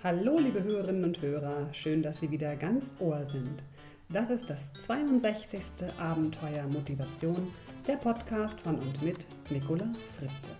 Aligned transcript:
Hallo, 0.00 0.38
liebe 0.38 0.62
Hörerinnen 0.62 1.02
und 1.02 1.20
Hörer, 1.20 1.74
schön, 1.74 2.04
dass 2.04 2.20
Sie 2.20 2.30
wieder 2.30 2.54
ganz 2.54 2.94
Ohr 3.00 3.24
sind. 3.24 3.64
Das 4.08 4.30
ist 4.30 4.48
das 4.48 4.72
62. 4.74 5.60
Abenteuer 5.98 6.68
Motivation, 6.72 7.48
der 7.84 7.96
Podcast 7.96 8.60
von 8.60 8.76
und 8.76 9.02
mit 9.02 9.26
Nicola 9.50 9.88
Fritze. 10.16 10.52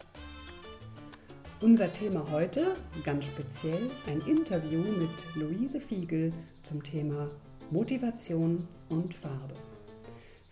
Unser 1.60 1.92
Thema 1.92 2.28
heute, 2.32 2.74
ganz 3.04 3.26
speziell, 3.26 3.88
ein 4.08 4.20
Interview 4.22 4.80
mit 4.80 5.36
Luise 5.36 5.80
Fiegel 5.80 6.32
zum 6.64 6.82
Thema 6.82 7.28
Motivation 7.70 8.66
und 8.88 9.14
Farbe. 9.14 9.54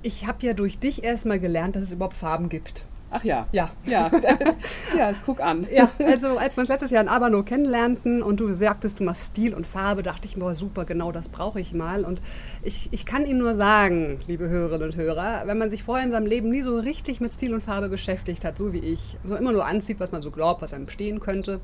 ich 0.04 0.26
habe 0.26 0.44
ja 0.44 0.54
durch 0.54 0.80
dich 0.80 1.04
erstmal 1.04 1.38
gelernt, 1.38 1.76
dass 1.76 1.84
es 1.84 1.92
überhaupt 1.92 2.16
Farben 2.16 2.48
gibt. 2.48 2.86
Ach 3.14 3.22
ja. 3.24 3.46
Ja. 3.52 3.70
Ja, 3.84 4.10
ja 4.96 5.12
guck 5.26 5.40
an. 5.40 5.66
Ja, 5.70 5.90
also 5.98 6.38
als 6.38 6.56
wir 6.56 6.62
uns 6.62 6.70
letztes 6.70 6.90
Jahr 6.90 7.02
in 7.02 7.08
Abano 7.08 7.42
kennenlernten 7.42 8.22
und 8.22 8.40
du 8.40 8.54
sagtest, 8.54 9.00
du 9.00 9.04
machst 9.04 9.26
Stil 9.26 9.52
und 9.54 9.66
Farbe, 9.66 10.02
dachte 10.02 10.26
ich 10.26 10.38
mir, 10.38 10.54
super, 10.54 10.86
genau 10.86 11.12
das 11.12 11.28
brauche 11.28 11.60
ich 11.60 11.74
mal. 11.74 12.06
Und 12.06 12.22
ich, 12.62 12.88
ich 12.90 13.04
kann 13.04 13.26
Ihnen 13.26 13.38
nur 13.38 13.54
sagen, 13.54 14.18
liebe 14.26 14.48
Hörerinnen 14.48 14.90
und 14.90 14.96
Hörer, 14.96 15.42
wenn 15.44 15.58
man 15.58 15.70
sich 15.70 15.82
vorher 15.82 16.06
in 16.06 16.10
seinem 16.10 16.26
Leben 16.26 16.48
nie 16.48 16.62
so 16.62 16.78
richtig 16.78 17.20
mit 17.20 17.32
Stil 17.32 17.52
und 17.52 17.62
Farbe 17.62 17.90
beschäftigt 17.90 18.46
hat, 18.46 18.56
so 18.56 18.72
wie 18.72 18.78
ich, 18.78 19.18
so 19.24 19.36
immer 19.36 19.52
nur 19.52 19.66
anzieht, 19.66 20.00
was 20.00 20.10
man 20.10 20.22
so 20.22 20.30
glaubt, 20.30 20.62
was 20.62 20.72
einem 20.72 20.88
stehen 20.88 21.20
könnte, 21.20 21.60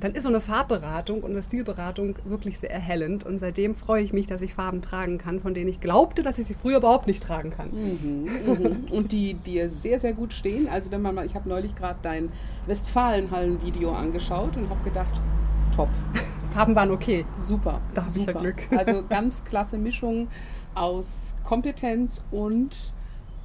dann 0.00 0.14
ist 0.14 0.22
so 0.22 0.30
eine 0.30 0.40
Farbberatung 0.40 1.22
und 1.22 1.32
eine 1.32 1.42
Stilberatung 1.42 2.16
wirklich 2.24 2.58
sehr 2.58 2.70
erhellend. 2.70 3.24
Und 3.24 3.38
seitdem 3.38 3.74
freue 3.74 4.02
ich 4.02 4.12
mich, 4.12 4.26
dass 4.26 4.40
ich 4.40 4.54
Farben 4.54 4.80
tragen 4.80 5.18
kann, 5.18 5.40
von 5.40 5.52
denen 5.52 5.68
ich 5.68 5.80
glaubte, 5.80 6.22
dass 6.22 6.38
ich 6.38 6.46
sie 6.46 6.54
früher 6.54 6.78
überhaupt 6.78 7.06
nicht 7.06 7.22
tragen 7.22 7.50
kann. 7.50 7.70
Mhm, 7.70 8.28
mhm. 8.46 8.84
Und 8.90 9.12
die 9.12 9.34
dir 9.34 9.68
sehr, 9.68 10.00
sehr 10.00 10.14
gut 10.14 10.32
stehen. 10.32 10.68
Also 10.68 10.90
wenn 10.90 11.02
man 11.02 11.14
mal, 11.14 11.26
ich 11.26 11.34
habe 11.34 11.48
neulich 11.48 11.76
gerade 11.76 11.98
dein 12.02 12.32
Westfalenhallen-Video 12.66 13.92
angeschaut 13.92 14.56
und 14.56 14.70
habe 14.70 14.82
gedacht, 14.84 15.20
top. 15.76 15.90
Farben 16.54 16.74
waren 16.74 16.90
okay. 16.90 17.26
Super. 17.36 17.80
Da 17.94 18.06
habe 18.06 18.18
ich 18.18 18.26
ja 18.26 18.32
Glück. 18.32 18.62
Also 18.70 19.04
ganz 19.08 19.44
klasse 19.44 19.76
Mischung 19.76 20.28
aus 20.74 21.34
Kompetenz 21.44 22.24
und 22.30 22.92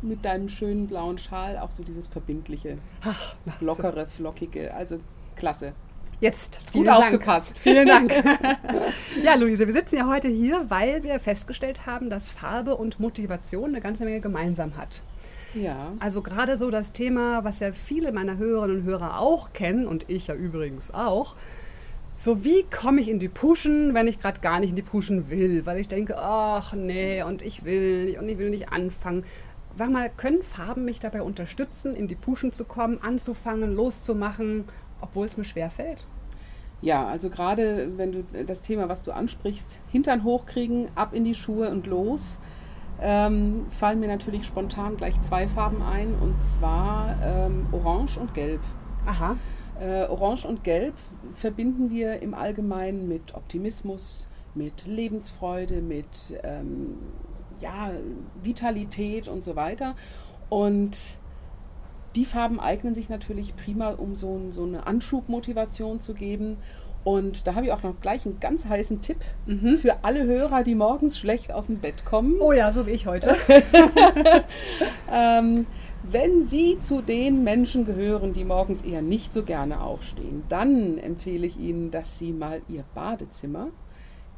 mit 0.01 0.23
deinem 0.23 0.49
schönen 0.49 0.87
blauen 0.87 1.17
Schal 1.17 1.57
auch 1.57 1.71
so 1.71 1.83
dieses 1.83 2.07
verbindliche, 2.07 2.77
Ach, 3.03 3.35
lockere, 3.59 4.05
flockige. 4.05 4.73
Also 4.73 4.99
klasse. 5.35 5.73
Jetzt, 6.21 6.59
Gut 6.59 6.71
vielen 6.71 6.85
Dank. 6.85 7.03
aufgepasst. 7.03 7.59
Vielen 7.59 7.87
Dank. 7.87 8.13
ja, 9.23 9.35
Luise, 9.35 9.67
wir 9.67 9.73
sitzen 9.73 9.97
ja 9.97 10.07
heute 10.07 10.27
hier, 10.27 10.65
weil 10.69 11.03
wir 11.03 11.19
festgestellt 11.19 11.85
haben, 11.85 12.09
dass 12.09 12.29
Farbe 12.29 12.75
und 12.75 12.99
Motivation 12.99 13.69
eine 13.69 13.81
ganze 13.81 14.05
Menge 14.05 14.21
gemeinsam 14.21 14.77
hat. 14.77 15.01
Ja. 15.53 15.93
Also 15.99 16.21
gerade 16.21 16.57
so 16.57 16.69
das 16.71 16.91
Thema, 16.91 17.43
was 17.43 17.59
ja 17.59 17.71
viele 17.71 18.11
meiner 18.11 18.37
Hörerinnen 18.37 18.77
und 18.77 18.83
Hörer 18.83 19.19
auch 19.19 19.53
kennen 19.53 19.87
und 19.87 20.09
ich 20.09 20.27
ja 20.27 20.35
übrigens 20.35 20.93
auch. 20.93 21.35
So, 22.17 22.45
wie 22.45 22.63
komme 22.63 23.01
ich 23.01 23.09
in 23.09 23.19
die 23.19 23.27
Puschen, 23.27 23.93
wenn 23.93 24.07
ich 24.07 24.21
gerade 24.21 24.39
gar 24.39 24.59
nicht 24.59 24.69
in 24.69 24.75
die 24.75 24.81
Puschen 24.81 25.29
will? 25.29 25.65
Weil 25.65 25.79
ich 25.79 25.89
denke, 25.89 26.17
ach 26.17 26.73
nee, 26.73 27.23
und 27.23 27.41
ich 27.41 27.65
will 27.65 28.05
nicht 28.05 28.19
und 28.19 28.29
ich 28.29 28.37
will 28.37 28.49
nicht 28.49 28.69
anfangen. 28.69 29.25
Sag 29.75 29.91
mal, 29.91 30.09
können 30.15 30.41
Farben 30.41 30.85
mich 30.85 31.01
dabei 31.01 31.21
unterstützen, 31.21 31.93
in 31.95 32.07
die 32.07 32.15
Puschen 32.15 32.53
zu 32.53 32.63
kommen, 32.63 32.99
anzufangen, 33.01 33.75
loszumachen, 33.75 34.63
obwohl 35.01 35.25
es 35.25 35.37
mir 35.37 35.45
schwer 35.45 35.69
fällt? 35.69 36.05
Ja, 36.81 37.07
also 37.07 37.29
gerade 37.29 37.97
wenn 37.97 38.11
du 38.11 38.25
das 38.45 38.61
Thema, 38.61 38.89
was 38.89 39.03
du 39.03 39.11
ansprichst, 39.11 39.81
Hintern 39.91 40.23
hochkriegen, 40.23 40.89
ab 40.95 41.13
in 41.13 41.23
die 41.23 41.35
Schuhe 41.35 41.69
und 41.69 41.87
los, 41.87 42.37
ähm, 43.01 43.65
fallen 43.71 43.99
mir 43.99 44.07
natürlich 44.07 44.45
spontan 44.45 44.97
gleich 44.97 45.19
zwei 45.21 45.47
Farben 45.47 45.81
ein 45.81 46.13
und 46.21 46.41
zwar 46.43 47.17
ähm, 47.23 47.67
Orange 47.71 48.17
und 48.19 48.33
Gelb. 48.33 48.61
Aha. 49.05 49.35
Äh, 49.79 50.05
Orange 50.07 50.45
und 50.45 50.63
Gelb 50.63 50.93
verbinden 51.35 51.89
wir 51.89 52.21
im 52.21 52.33
Allgemeinen 52.33 53.07
mit 53.07 53.35
Optimismus, 53.35 54.27
mit 54.53 54.85
Lebensfreude, 54.85 55.81
mit 55.81 56.07
ähm, 56.43 56.97
ja, 57.59 57.91
Vitalität 58.41 59.27
und 59.27 59.43
so 59.43 59.55
weiter. 59.55 59.95
Und 60.49 60.97
die 62.15 62.25
Farben 62.25 62.59
eignen 62.59 62.95
sich 62.95 63.09
natürlich 63.09 63.55
prima, 63.55 63.89
um 63.91 64.15
so, 64.15 64.39
so 64.51 64.63
eine 64.63 64.87
Anschubmotivation 64.87 65.99
zu 65.99 66.13
geben. 66.13 66.57
Und 67.03 67.45
da 67.45 67.53
habe 67.53 67.67
ich 67.67 67.71
auch 67.71 67.83
noch 67.83 68.01
gleich 68.01 68.25
einen 68.25 68.39
ganz 68.39 68.65
heißen 68.65 69.01
Tipp 69.01 69.17
Mhm. 69.45 69.77
für 69.77 70.03
alle 70.03 70.23
Hörer, 70.23 70.63
die 70.63 70.73
morgens 70.73 71.19
schlecht 71.19 71.51
aus 71.51 71.67
dem 71.67 71.77
Bett 71.77 72.03
kommen. 72.03 72.37
Oh 72.39 72.51
ja, 72.51 72.71
so 72.71 72.87
wie 72.87 72.91
ich 72.91 73.05
heute. 73.05 73.35
Ähm, 75.11 75.65
wenn 76.03 76.43
Sie 76.43 76.77
zu 76.79 77.01
den 77.01 77.43
Menschen 77.43 77.85
gehören, 77.85 78.33
die 78.33 78.43
morgens 78.43 78.83
eher 78.83 79.01
nicht 79.01 79.33
so 79.33 79.43
gerne 79.43 79.81
aufstehen, 79.81 80.43
dann 80.49 80.97
empfehle 80.97 81.47
ich 81.47 81.57
Ihnen, 81.59 81.91
dass 81.91 82.19
Sie 82.19 82.31
mal 82.31 82.61
Ihr 82.69 82.83
Badezimmer 82.93 83.67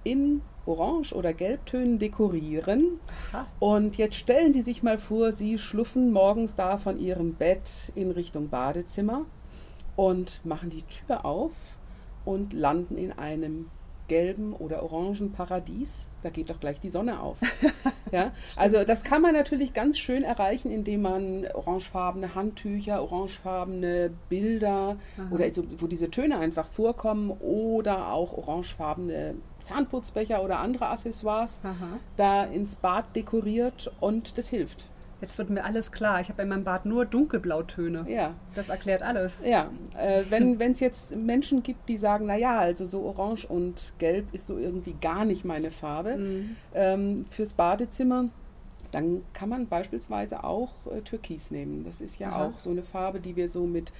in 0.03 0.41
Orange- 0.67 1.13
oder 1.13 1.33
Gelbtönen 1.33 1.99
dekorieren. 1.99 2.99
Aha. 3.31 3.47
Und 3.59 3.97
jetzt 3.97 4.15
stellen 4.15 4.53
Sie 4.53 4.61
sich 4.61 4.83
mal 4.83 4.97
vor, 4.97 5.31
Sie 5.31 5.57
schluffen 5.57 6.11
morgens 6.11 6.55
da 6.55 6.77
von 6.77 6.99
Ihrem 6.99 7.33
Bett 7.33 7.91
in 7.95 8.11
Richtung 8.11 8.49
Badezimmer 8.49 9.25
und 9.95 10.45
machen 10.45 10.69
die 10.69 10.83
Tür 10.83 11.25
auf 11.25 11.53
und 12.25 12.53
landen 12.53 12.97
in 12.97 13.11
einem 13.13 13.67
gelben 14.07 14.53
oder 14.53 14.83
orangen 14.83 15.31
Paradies. 15.31 16.09
Da 16.23 16.29
geht 16.29 16.49
doch 16.49 16.59
gleich 16.59 16.79
die 16.79 16.89
Sonne 16.89 17.19
auf. 17.19 17.37
ja? 18.11 18.31
Also 18.55 18.83
das 18.83 19.03
kann 19.03 19.21
man 19.21 19.33
natürlich 19.33 19.73
ganz 19.73 19.97
schön 19.97 20.23
erreichen, 20.23 20.71
indem 20.71 21.01
man 21.01 21.45
orangefarbene 21.53 22.35
Handtücher, 22.35 23.01
orangefarbene 23.01 24.11
Bilder 24.29 24.97
Aha. 25.17 25.27
oder 25.31 25.53
so, 25.53 25.63
wo 25.79 25.87
diese 25.87 26.09
Töne 26.09 26.37
einfach 26.37 26.67
vorkommen 26.67 27.31
oder 27.31 28.11
auch 28.11 28.33
orangefarbene 28.37 29.35
Zahnputzbecher 29.59 30.43
oder 30.43 30.59
andere 30.59 30.87
Accessoires 30.87 31.59
Aha. 31.63 31.99
da 32.15 32.45
ins 32.45 32.75
Bad 32.75 33.15
dekoriert 33.15 33.91
und 33.99 34.37
das 34.37 34.49
hilft. 34.49 34.85
Jetzt 35.19 35.37
wird 35.39 35.49
mir 35.49 35.63
alles 35.63 35.91
klar. 35.91 36.21
Ich 36.21 36.29
habe 36.29 36.43
in 36.43 36.49
meinem 36.49 36.63
Bad 36.63 36.85
nur 36.85 37.05
dunkelblautöne. 37.05 38.05
Ja, 38.07 38.35
Das 38.55 38.69
erklärt 38.69 39.01
alles. 39.01 39.33
ja. 39.43 39.69
Äh, 39.97 40.23
wenn 40.29 40.59
es 40.71 40.79
jetzt 40.79 41.15
Menschen 41.15 41.63
gibt, 41.63 41.89
die 41.89 41.97
sagen, 41.97 42.27
naja, 42.27 42.59
also 42.59 42.85
so 42.85 43.01
orange 43.03 43.45
und 43.49 43.93
gelb 43.97 44.31
ist 44.33 44.45
so 44.47 44.57
irgendwie 44.57 44.95
gar 45.01 45.25
nicht 45.25 45.43
meine 45.43 45.71
Farbe 45.71 46.17
Mhm. 46.17 46.55
ähm, 46.75 47.25
fürs 47.31 47.53
Badezimmer, 47.53 48.25
dann 48.91 49.21
kann 49.33 49.49
man 49.49 49.67
beispielsweise 49.67 50.43
auch 50.43 50.69
äh, 50.95 51.01
Türkis 51.01 51.49
nehmen. 51.51 51.83
Das 51.83 51.99
ist 51.99 52.19
ja 52.19 52.29
Aha. 52.29 52.45
auch 52.47 52.59
so 52.59 52.69
eine 52.69 52.83
Farbe, 52.83 53.19
die 53.19 53.35
wir 53.35 53.49
so 53.49 53.65
mit 53.65 53.91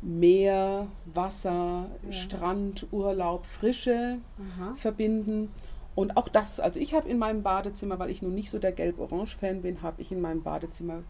Meer, 0.00 0.88
Wasser, 1.14 1.86
Ja. 2.04 2.12
Strand, 2.12 2.86
Urlaub, 2.90 3.46
Frische 3.46 4.18
Aha. 4.38 4.74
verbinden. 4.74 5.50
Und 5.94 6.16
auch 6.16 6.28
das, 6.28 6.58
also 6.58 6.80
ich 6.80 6.94
habe 6.94 7.08
in 7.08 7.18
meinem 7.18 7.42
Badezimmer, 7.42 7.98
weil 7.98 8.10
ich 8.10 8.22
nun 8.22 8.34
nicht 8.34 8.50
so 8.50 8.58
der 8.58 8.72
Gelb-Orange-Fan 8.72 9.62
bin, 9.62 9.82
habe 9.82 10.00
ich 10.00 10.10
in 10.10 10.20
meinem 10.20 10.42
Badezimmer 10.42 11.02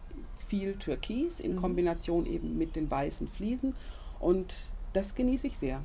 viel 0.47 0.75
Türkis 0.75 1.39
in 1.39 1.53
Mhm. 1.53 1.61
Kombination 1.61 2.25
eben 2.25 2.57
mit 2.57 2.75
den 2.75 2.91
weißen 2.91 3.27
Fliesen. 3.27 3.75
Und 4.19 4.53
das 4.91 5.15
genieße 5.15 5.47
ich 5.47 5.57
sehr. 5.57 5.81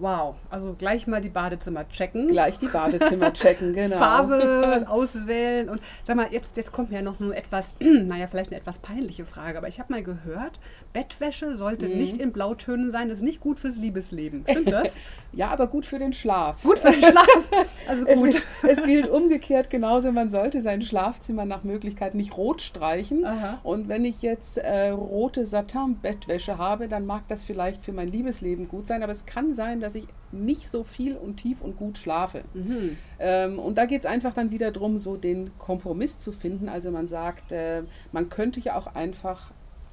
Wow, 0.00 0.36
also 0.48 0.74
gleich 0.78 1.06
mal 1.08 1.20
die 1.20 1.28
Badezimmer 1.28 1.88
checken. 1.88 2.28
Gleich 2.28 2.58
die 2.58 2.68
Badezimmer 2.68 3.32
checken, 3.32 3.72
genau. 3.74 3.98
Farbe 3.98 4.86
auswählen. 4.88 5.68
Und 5.68 5.80
sag 6.04 6.16
mal, 6.16 6.28
jetzt, 6.30 6.56
jetzt 6.56 6.70
kommt 6.70 6.90
mir 6.90 6.96
ja 6.96 7.02
noch 7.02 7.16
so 7.16 7.24
eine 7.24 7.34
etwas, 7.36 7.76
naja, 7.80 8.28
vielleicht 8.28 8.50
eine 8.52 8.60
etwas 8.60 8.78
peinliche 8.78 9.24
Frage, 9.24 9.58
aber 9.58 9.66
ich 9.68 9.80
habe 9.80 9.92
mal 9.92 10.02
gehört, 10.04 10.60
Bettwäsche 10.92 11.56
sollte 11.56 11.86
Mhm. 11.88 11.98
nicht 11.98 12.18
in 12.18 12.32
Blautönen 12.32 12.90
sein, 12.90 13.08
das 13.08 13.18
ist 13.18 13.24
nicht 13.24 13.40
gut 13.40 13.58
fürs 13.58 13.76
Liebesleben. 13.76 14.44
Stimmt 14.48 14.70
das? 14.72 14.92
Ja, 15.34 15.48
aber 15.50 15.66
gut 15.66 15.84
für 15.84 15.98
den 15.98 16.14
Schlaf. 16.14 16.62
gut 16.62 16.78
für 16.78 16.90
den 16.90 17.00
Schlaf. 17.02 17.48
Also 17.86 18.06
Es, 18.06 18.18
gut. 18.18 18.28
ist, 18.30 18.46
es 18.66 18.82
gilt 18.82 19.08
umgekehrt 19.10 19.68
genauso, 19.68 20.10
man 20.10 20.30
sollte 20.30 20.62
sein 20.62 20.80
Schlafzimmer 20.80 21.44
nach 21.44 21.64
Möglichkeit 21.64 22.14
nicht 22.14 22.34
rot 22.38 22.62
streichen. 22.62 23.26
Aha. 23.26 23.58
Und 23.62 23.88
wenn 23.88 24.06
ich 24.06 24.22
jetzt 24.22 24.56
äh, 24.56 24.88
rote 24.88 25.46
Satin-Bettwäsche 25.46 26.56
habe, 26.56 26.88
dann 26.88 27.04
mag 27.04 27.24
das 27.28 27.44
vielleicht 27.44 27.84
für 27.84 27.92
mein 27.92 28.08
Liebesleben 28.10 28.68
gut 28.68 28.86
sein, 28.86 29.02
aber 29.02 29.12
es 29.12 29.26
kann 29.26 29.54
sein, 29.54 29.80
dass 29.80 29.87
ich 29.94 30.06
nicht 30.32 30.68
so 30.68 30.84
viel 30.84 31.16
und 31.16 31.36
tief 31.36 31.60
und 31.60 31.76
gut 31.76 31.98
schlafe. 31.98 32.42
Mhm. 32.54 32.96
Ähm, 33.18 33.58
und 33.58 33.78
da 33.78 33.86
geht 33.86 34.00
es 34.00 34.06
einfach 34.06 34.34
dann 34.34 34.50
wieder 34.50 34.70
darum, 34.70 34.98
so 34.98 35.16
den 35.16 35.56
Kompromiss 35.58 36.18
zu 36.18 36.32
finden. 36.32 36.68
Also 36.68 36.90
man 36.90 37.06
sagt, 37.06 37.52
äh, 37.52 37.82
man 38.12 38.28
könnte 38.28 38.60
ja 38.60 38.76
auch 38.76 38.94
einfach 38.94 39.52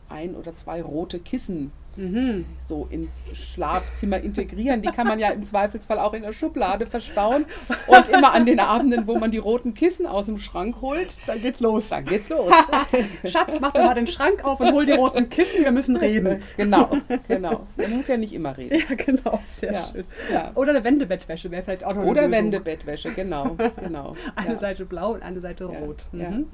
ein 0.09 0.35
oder 0.35 0.55
zwei 0.55 0.81
rote 0.81 1.19
Kissen 1.19 1.71
Mhm. 1.97 2.45
so 2.59 2.87
ins 2.89 3.29
Schlafzimmer 3.33 4.17
integrieren. 4.19 4.81
Die 4.81 4.89
kann 4.89 5.07
man 5.07 5.19
ja 5.19 5.29
im 5.29 5.45
Zweifelsfall 5.45 5.99
auch 5.99 6.13
in 6.13 6.23
der 6.23 6.33
Schublade 6.33 6.85
verstauen. 6.85 7.45
Und 7.87 8.09
immer 8.09 8.33
an 8.33 8.45
den 8.45 8.59
Abenden, 8.59 9.07
wo 9.07 9.17
man 9.17 9.31
die 9.31 9.37
roten 9.37 9.73
Kissen 9.73 10.05
aus 10.05 10.25
dem 10.25 10.37
Schrank 10.37 10.81
holt, 10.81 11.15
Dann 11.27 11.41
geht's 11.41 11.59
los. 11.59 11.89
dann 11.89 12.05
geht's 12.05 12.29
los. 12.29 12.51
Schatz, 13.25 13.53
mach 13.61 13.71
doch 13.73 13.83
mal 13.83 13.93
den 13.93 14.07
Schrank 14.07 14.43
auf 14.43 14.59
und 14.59 14.71
hol 14.73 14.85
die 14.85 14.91
roten 14.93 15.29
Kissen, 15.29 15.63
wir 15.63 15.71
müssen 15.71 15.95
reden. 15.95 16.41
genau, 16.57 16.97
genau. 17.27 17.65
Man 17.77 17.97
muss 17.97 18.07
ja 18.07 18.17
nicht 18.17 18.33
immer 18.33 18.57
reden. 18.57 18.75
Ja, 18.89 18.95
genau, 18.95 19.39
sehr 19.49 19.73
Ja, 19.73 19.87
schön. 19.91 20.03
ja. 20.31 20.51
Oder 20.55 20.71
eine 20.71 20.83
Wendebettwäsche 20.83 21.49
wäre 21.51 21.63
vielleicht 21.63 21.83
auch 21.85 21.93
noch 21.95 22.01
eine 22.01 22.11
Oder 22.11 22.21
Lösung. 22.27 22.45
Wendebettwäsche, 22.45 23.11
genau, 23.13 23.55
genau. 23.81 24.15
Eine 24.35 24.49
ja. 24.53 24.57
Seite 24.57 24.85
blau 24.85 25.13
und 25.13 25.23
eine 25.23 25.39
Seite 25.39 25.65
rot. 25.65 26.07
ja. 26.11 26.29
Mhm. 26.29 26.47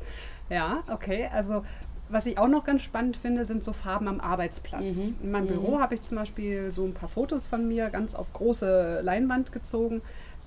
Ja, 0.49 0.83
okay. 0.91 1.29
Also 1.33 1.63
was 2.11 2.25
ich 2.25 2.37
auch 2.37 2.47
noch 2.47 2.63
ganz 2.65 2.81
spannend 2.81 3.17
finde, 3.17 3.45
sind 3.45 3.63
so 3.63 3.73
Farben 3.73 4.07
am 4.07 4.19
Arbeitsplatz. 4.19 4.83
Mhm. 4.95 5.15
In 5.23 5.31
meinem 5.31 5.45
Mhm. 5.45 5.49
Büro 5.49 5.79
habe 5.79 5.95
ich 5.95 6.01
zum 6.01 6.17
Beispiel 6.17 6.71
so 6.71 6.85
ein 6.85 6.93
paar 6.93 7.09
Fotos 7.09 7.47
von 7.47 7.67
mir 7.67 7.89
ganz 7.89 8.15
auf 8.15 8.33
große 8.33 9.01
Leinwand 9.03 9.51
gezogen. 9.51 10.01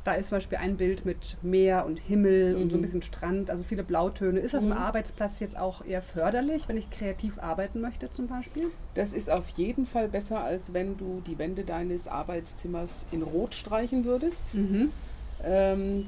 Da 0.05 0.12
ist 0.12 0.28
zum 0.28 0.37
Beispiel 0.37 0.58
ein 0.58 0.76
Bild 0.76 1.06
mit 1.06 1.38
Meer 1.40 1.87
und 1.87 1.96
Himmel 1.96 2.56
und 2.56 2.70
so 2.70 2.76
ein 2.76 2.81
Mhm. 2.81 2.84
bisschen 2.84 3.00
Strand, 3.02 3.49
also 3.49 3.62
viele 3.62 3.82
Blautöne. 3.82 4.38
Ist 4.38 4.55
auf 4.55 4.61
dem 4.61 4.69
Mhm. 4.69 4.76
Arbeitsplatz 4.76 5.40
jetzt 5.40 5.56
auch 5.56 5.82
eher 5.82 6.02
förderlich, 6.02 6.69
wenn 6.69 6.76
ich 6.76 6.90
kreativ 6.90 7.38
arbeiten 7.38 7.81
möchte 7.81 8.11
zum 8.11 8.26
Beispiel? 8.26 8.66
Das 8.94 9.14
ist 9.14 9.31
auf 9.31 9.49
jeden 9.56 9.87
Fall 9.87 10.08
besser, 10.08 10.40
als 10.44 10.75
wenn 10.75 10.99
du 10.99 11.22
die 11.26 11.38
Wände 11.38 11.64
deines 11.64 12.06
Arbeitszimmers 12.06 13.06
in 13.12 13.22
Rot 13.22 13.55
streichen 13.55 14.05
würdest. 14.05 14.44
Ähm, 15.44 16.06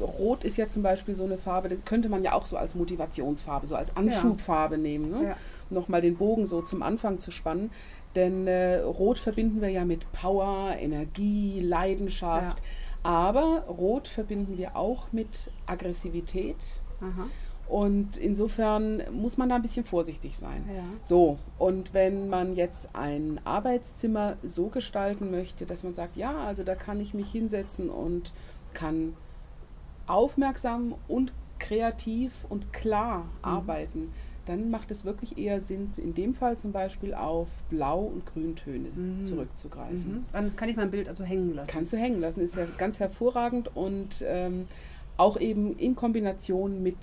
Rot 0.00 0.44
ist 0.44 0.56
ja 0.56 0.68
zum 0.68 0.82
Beispiel 0.82 1.16
so 1.16 1.24
eine 1.24 1.38
Farbe, 1.38 1.68
das 1.68 1.84
könnte 1.84 2.08
man 2.08 2.22
ja 2.22 2.32
auch 2.32 2.46
so 2.46 2.56
als 2.56 2.74
Motivationsfarbe, 2.74 3.66
so 3.66 3.76
als 3.76 3.96
Anschubfarbe 3.96 4.76
nehmen. 4.78 5.10
Ne? 5.10 5.28
Ja. 5.28 5.36
Um 5.70 5.76
Nochmal 5.76 6.00
den 6.00 6.16
Bogen 6.16 6.46
so 6.46 6.62
zum 6.62 6.82
Anfang 6.82 7.18
zu 7.18 7.30
spannen. 7.30 7.70
Denn 8.14 8.46
äh, 8.46 8.76
Rot 8.76 9.18
verbinden 9.18 9.60
wir 9.60 9.68
ja 9.68 9.84
mit 9.84 10.10
Power, 10.12 10.74
Energie, 10.78 11.60
Leidenschaft. 11.60 12.62
Aber 13.02 13.64
Rot 13.68 14.08
verbinden 14.08 14.58
wir 14.58 14.76
auch 14.76 15.12
mit 15.12 15.50
Aggressivität. 15.66 16.56
Aha. 17.00 17.26
Und 17.68 18.16
insofern 18.16 19.02
muss 19.12 19.36
man 19.38 19.48
da 19.48 19.56
ein 19.56 19.62
bisschen 19.62 19.84
vorsichtig 19.84 20.38
sein. 20.38 20.64
Ja. 20.72 20.84
So, 21.02 21.38
und 21.58 21.94
wenn 21.94 22.28
man 22.28 22.54
jetzt 22.54 22.90
ein 22.94 23.40
Arbeitszimmer 23.44 24.36
so 24.44 24.68
gestalten 24.68 25.30
möchte, 25.32 25.66
dass 25.66 25.82
man 25.82 25.92
sagt, 25.92 26.16
ja, 26.16 26.44
also 26.44 26.62
da 26.62 26.76
kann 26.76 27.00
ich 27.00 27.12
mich 27.12 27.30
hinsetzen 27.30 27.90
und 27.90 28.32
kann 28.76 29.14
aufmerksam 30.06 30.94
und 31.08 31.32
kreativ 31.58 32.32
und 32.48 32.72
klar 32.72 33.24
arbeiten, 33.42 34.12
dann 34.44 34.70
macht 34.70 34.92
es 34.92 35.04
wirklich 35.04 35.36
eher 35.38 35.60
Sinn, 35.60 35.90
in 35.96 36.14
dem 36.14 36.32
Fall 36.34 36.56
zum 36.56 36.70
Beispiel 36.70 37.14
auf 37.14 37.48
Blau- 37.68 38.04
und 38.04 38.24
Grüntöne 38.26 38.88
Mhm. 38.94 39.24
zurückzugreifen. 39.24 40.12
Mhm. 40.18 40.24
Dann 40.32 40.54
kann 40.54 40.68
ich 40.68 40.76
mein 40.76 40.90
Bild 40.92 41.08
also 41.08 41.24
hängen 41.24 41.54
lassen. 41.54 41.66
Kannst 41.68 41.92
du 41.92 41.96
hängen 41.96 42.20
lassen, 42.20 42.40
ist 42.42 42.54
ja 42.56 42.66
ganz 42.78 43.00
hervorragend 43.00 43.74
und 43.74 44.10
ähm, 44.22 44.68
auch 45.16 45.40
eben 45.40 45.76
in 45.78 45.96
Kombination 45.96 46.82
mit 46.82 46.96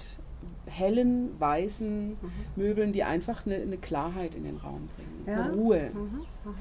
hellen, 0.67 1.37
weißen 1.39 2.09
Mhm. 2.11 2.15
Möbeln, 2.55 2.93
die 2.93 3.03
einfach 3.03 3.45
eine, 3.45 3.55
eine 3.55 3.77
Klarheit 3.77 4.35
in 4.35 4.45
den 4.45 4.57
Raum 4.57 4.87
bringen, 4.95 5.23
Ja. 5.27 5.43
eine 5.43 5.53
Ruhe. 5.53 5.89
Mhm, 5.93 5.99
mhm. 5.99 6.55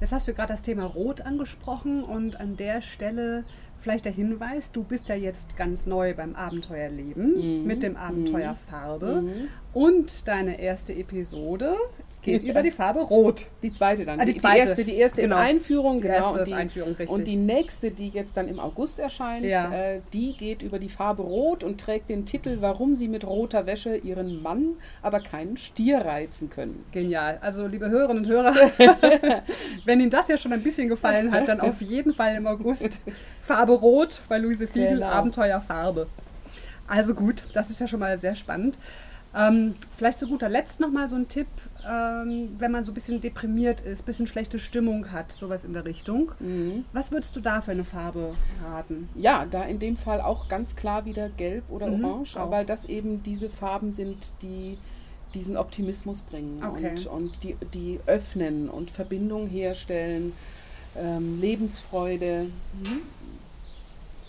Jetzt 0.00 0.12
hast 0.12 0.26
du 0.26 0.34
gerade 0.34 0.52
das 0.52 0.62
Thema 0.62 0.84
Rot 0.84 1.20
angesprochen 1.20 2.02
und 2.02 2.40
an 2.40 2.56
der 2.56 2.82
Stelle 2.82 3.44
vielleicht 3.84 4.04
der 4.06 4.12
Hinweis, 4.12 4.72
du 4.72 4.82
bist 4.82 5.08
ja 5.08 5.14
jetzt 5.14 5.56
ganz 5.56 5.86
neu 5.86 6.14
beim 6.14 6.34
Abenteuerleben 6.34 7.60
Mhm, 7.60 7.66
mit 7.66 7.82
dem 7.84 7.92
mhm, 7.92 7.98
Abenteuer 7.98 8.56
Farbe. 8.68 9.22
Mhm. 9.22 9.48
und 9.74 10.26
deine 10.26 10.58
erste 10.60 10.94
Episode 10.94 11.76
geht 12.24 12.42
über 12.42 12.62
die 12.62 12.70
Farbe 12.72 13.00
Rot. 13.00 13.46
Die 13.62 13.70
zweite 13.70 14.04
dann. 14.04 14.18
Ah, 14.20 14.24
die 14.24 14.32
die, 14.32 14.40
zweite. 14.40 14.58
erste, 14.68 14.84
die 14.84 14.96
erste 14.96 15.22
Genau. 15.22 15.36
ist 15.36 15.40
Einführung, 15.42 15.96
Die 15.98 16.02
genau. 16.02 16.14
erste 16.14 16.38
und 16.40 16.48
die, 16.48 16.54
Einführung. 16.54 16.96
Und 17.06 17.24
die 17.26 17.36
nächste, 17.36 17.90
die 17.92 18.08
jetzt 18.08 18.36
dann 18.36 18.48
im 18.48 18.58
August 18.58 18.98
erscheint, 18.98 19.44
Ja. 19.46 19.72
äh, 19.72 20.00
die 20.12 20.36
geht 20.36 20.62
über 20.62 20.78
die 20.78 20.88
Farbe 20.88 21.22
Rot 21.22 21.62
und 21.62 21.80
trägt 21.80 22.10
den 22.10 22.26
Titel, 22.26 22.56
warum 22.60 22.94
sie 22.94 23.06
mit 23.08 23.24
roter 23.24 23.66
Wäsche 23.66 23.96
ihren 23.96 24.42
Mann, 24.42 24.76
aber 25.02 25.20
keinen 25.20 25.56
Stier 25.56 25.98
reizen 25.98 26.50
können. 26.50 26.84
Genial. 26.92 27.38
Also, 27.40 27.66
liebe 27.66 27.88
Hörerinnen 27.90 28.24
und 28.24 28.30
Hörer, 28.30 28.54
wenn 29.84 30.00
Ihnen 30.00 30.10
das 30.10 30.28
ja 30.28 30.36
schon 30.38 30.52
ein 30.52 30.62
bisschen 30.62 30.88
gefallen 30.88 31.30
hat, 31.32 31.48
dann 31.48 31.60
auf 31.60 31.80
jeden 31.80 32.14
Fall 32.14 32.34
im 32.36 32.46
August 32.46 32.98
Farbe 33.40 33.72
Rot 33.74 34.22
bei 34.28 34.38
Luise 34.38 34.66
Fiegel, 34.66 34.94
Genau. 34.94 35.06
Abenteuer 35.06 35.60
Farbe. 35.60 36.06
Also 36.86 37.14
gut, 37.14 37.44
das 37.54 37.70
ist 37.70 37.80
ja 37.80 37.88
schon 37.88 38.00
mal 38.00 38.18
sehr 38.18 38.36
spannend. 38.36 38.76
Ähm, 39.36 39.74
vielleicht 39.96 40.18
zu 40.18 40.28
guter 40.28 40.48
Letzt 40.48 40.80
nochmal 40.80 41.08
so 41.08 41.16
ein 41.16 41.28
Tipp, 41.28 41.46
ähm, 41.88 42.56
wenn 42.58 42.70
man 42.72 42.84
so 42.84 42.92
ein 42.92 42.94
bisschen 42.94 43.20
deprimiert 43.20 43.80
ist, 43.80 44.02
ein 44.02 44.04
bisschen 44.06 44.26
schlechte 44.26 44.58
Stimmung 44.58 45.12
hat, 45.12 45.32
sowas 45.32 45.64
in 45.64 45.72
der 45.72 45.84
Richtung. 45.84 46.32
Mhm. 46.40 46.84
Was 46.92 47.10
würdest 47.10 47.34
du 47.36 47.40
da 47.40 47.60
für 47.60 47.70
eine 47.72 47.84
Farbe 47.84 48.34
raten? 48.62 49.08
Ja, 49.14 49.46
da 49.50 49.62
in 49.64 49.78
dem 49.78 49.96
Fall 49.96 50.20
auch 50.20 50.48
ganz 50.48 50.76
klar 50.76 51.04
wieder 51.04 51.28
gelb 51.28 51.64
oder 51.68 51.88
Mhm, 51.88 52.04
orange, 52.04 52.36
auch. 52.36 52.50
weil 52.50 52.64
das 52.66 52.84
eben 52.86 53.22
diese 53.22 53.48
Farben 53.50 53.92
sind, 53.92 54.16
die 54.42 54.78
diesen 55.34 55.56
Optimismus 55.56 56.20
bringen 56.20 56.62
Okay. 56.64 56.90
und, 56.90 57.06
und 57.08 57.42
die, 57.42 57.56
die 57.74 57.98
öffnen 58.06 58.68
und 58.70 58.90
Verbindung 58.90 59.48
herstellen, 59.48 60.32
ähm, 60.96 61.40
Lebensfreude 61.40 62.44
Mhm. 62.80 63.00